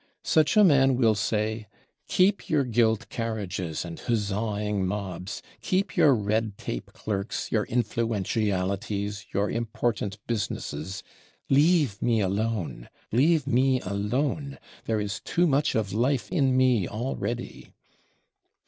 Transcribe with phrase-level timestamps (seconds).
[0.23, 1.67] Such a man will say:
[2.07, 9.47] "Keep your gilt carriages and huzzaing mobs, keep your red tape clerks, your influentialities, your
[9.51, 11.03] important businesses.
[11.51, 17.71] Leave me alone, leave me alone; there is too much of life in me already!"